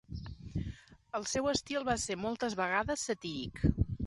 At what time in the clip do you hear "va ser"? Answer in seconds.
1.91-2.19